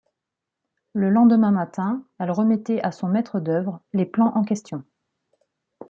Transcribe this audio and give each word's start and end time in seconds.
Le 0.93 1.11
lendemain 1.11 1.51
matin, 1.51 2.03
elle 2.17 2.31
remettait 2.31 2.81
à 2.81 2.91
son 2.91 3.07
maître 3.07 3.39
d'œuvre 3.39 3.83
les 3.93 4.07
plans 4.07 4.33
en 4.35 4.43
question. 4.43 4.83